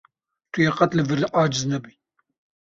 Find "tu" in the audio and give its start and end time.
0.51-0.59